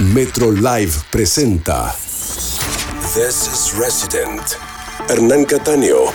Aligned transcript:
Metro 0.00 0.50
Live 0.50 0.92
presenta 1.08 1.94
This 3.14 3.46
is 3.46 3.72
Resident. 3.78 4.42
Hernán 5.08 5.44
Cataño. 5.44 6.10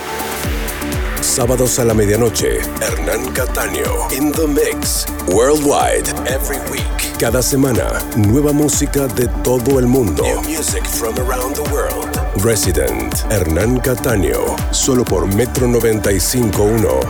Sábados 1.22 1.78
a 1.78 1.86
la 1.86 1.94
medianoche, 1.94 2.58
Hernán 2.82 3.32
Cataño. 3.32 4.10
In 4.12 4.32
the 4.32 4.46
Mix. 4.46 5.06
Worldwide. 5.28 6.10
Every 6.26 6.58
week. 6.70 6.84
Cada 7.18 7.42
semana, 7.42 8.02
nueva 8.16 8.52
música 8.52 9.06
de 9.06 9.28
todo 9.42 9.78
el 9.78 9.86
mundo. 9.86 10.24
New 10.24 10.42
music 10.42 10.84
from 10.84 11.16
around 11.18 11.56
the 11.56 11.62
world. 11.72 12.20
Resident. 12.44 13.14
Hernán 13.30 13.80
Cataño. 13.80 14.56
Solo 14.72 15.04
por 15.04 15.26
Metro 15.26 15.66
95.1. 15.66 17.00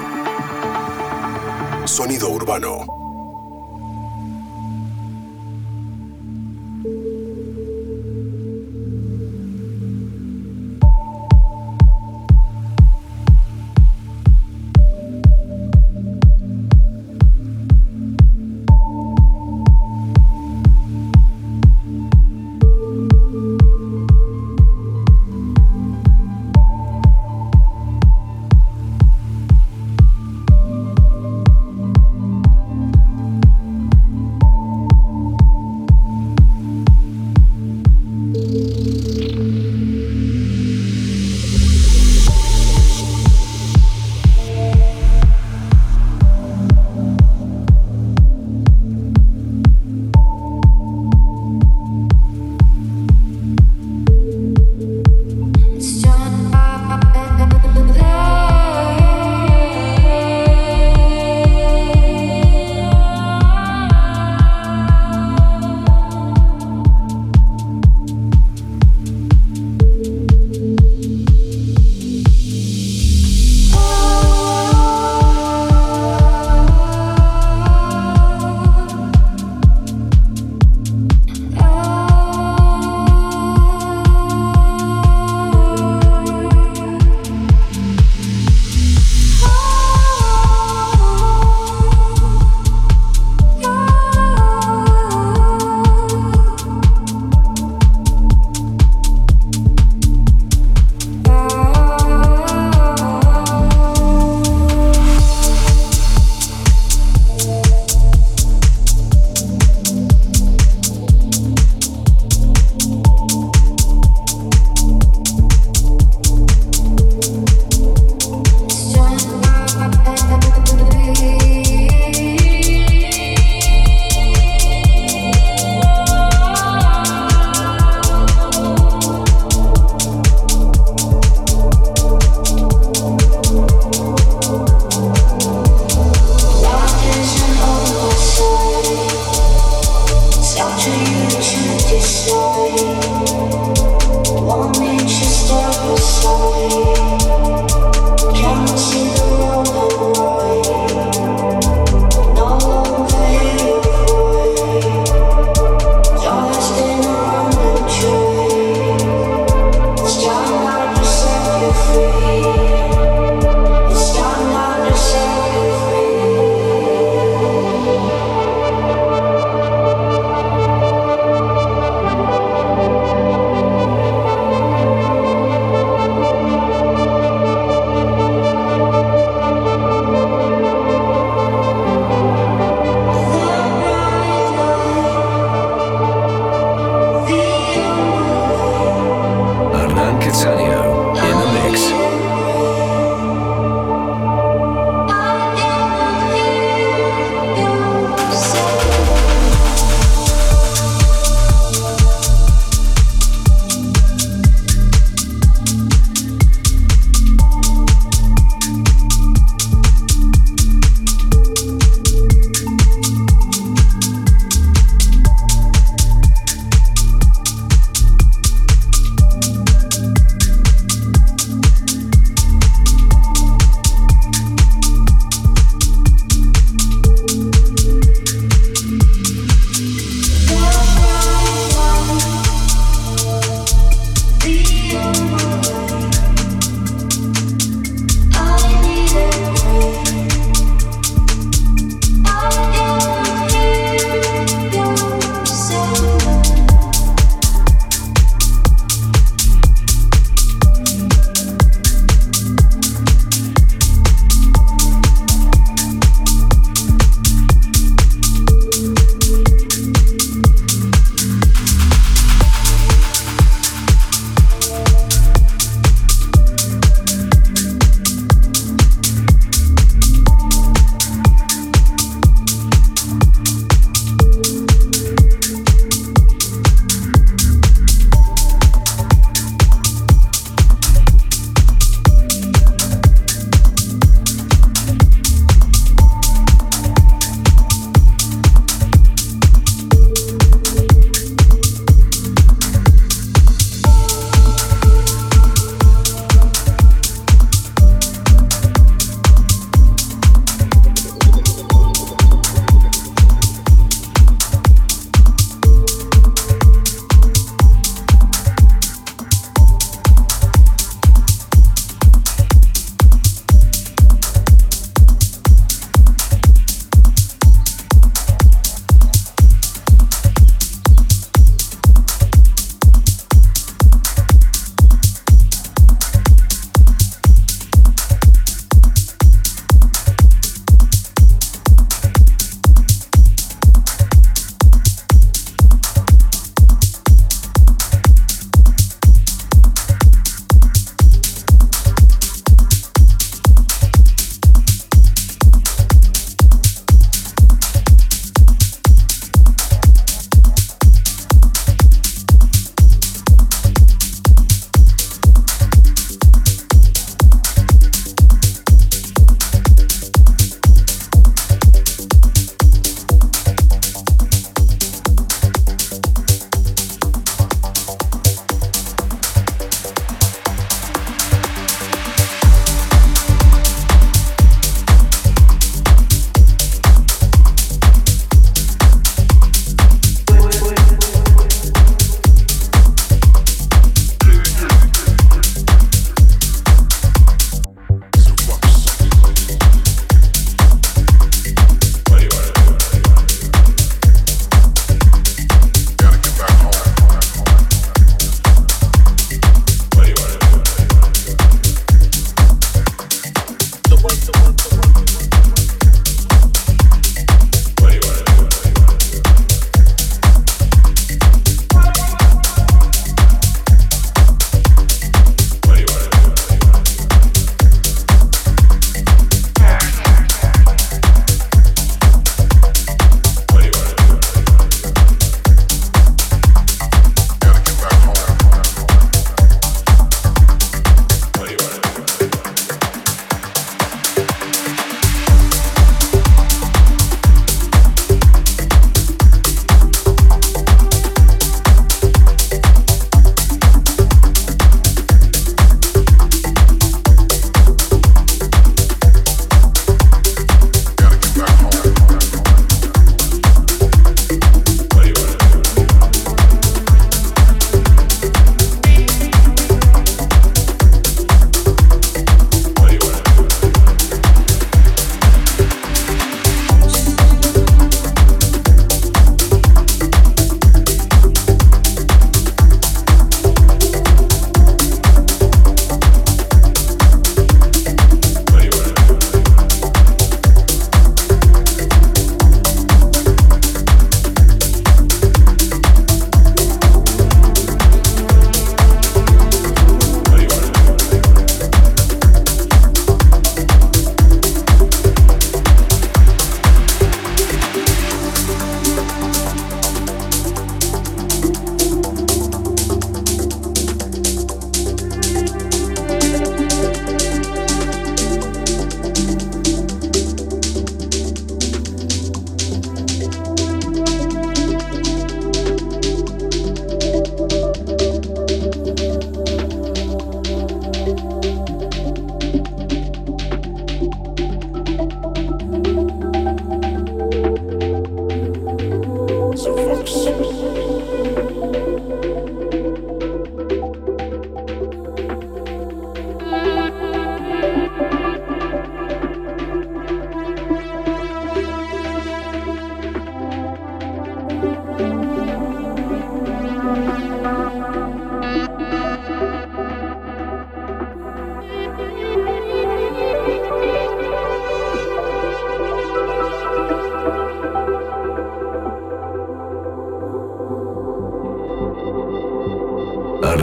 Sonido 1.84 2.28
urbano. 2.30 2.99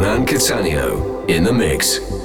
Hernan 0.07 0.25
Catania 0.25 0.93
in 1.27 1.43
the 1.43 1.51
mix. 1.51 2.16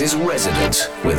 Is 0.00 0.14
Resident 0.14 0.90
with 1.04 1.18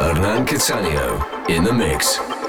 Hernan 0.00 0.46
Catania 0.46 1.46
in 1.50 1.62
the 1.62 1.74
mix. 1.74 2.39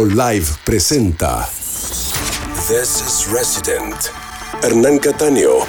Live 0.00 0.46
presenta 0.64 1.46
This 2.66 3.02
is 3.06 3.26
Resident. 3.30 3.94
Hernán 4.62 4.98
Cataño. 4.98 5.66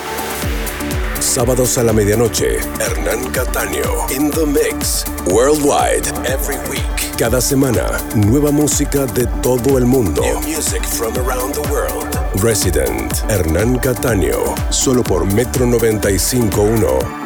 Sábados 1.19 1.77
a 1.77 1.83
la 1.83 1.91
medianoche. 1.91 2.59
Hernán 2.79 3.29
Cataño. 3.33 4.09
In 4.15 4.31
the 4.31 4.45
mix. 4.45 5.03
Worldwide. 5.27 6.07
Every 6.25 6.55
week. 6.69 7.17
Cada 7.17 7.41
semana. 7.41 7.99
Nueva 8.15 8.51
música 8.51 9.05
de 9.07 9.27
todo 9.41 9.77
el 9.77 9.85
mundo. 9.85 10.21
New 10.21 10.39
music 10.39 10.85
from 10.85 11.13
around 11.17 11.53
the 11.53 11.69
world. 11.69 12.07
Resident. 12.41 13.11
Hernán 13.29 13.77
Cataño. 13.79 14.55
Solo 14.71 15.03
por 15.03 15.25
Metro 15.33 15.65
95.1. 15.65 16.43
Sonido 16.43 16.61
urbano. 16.61 17.22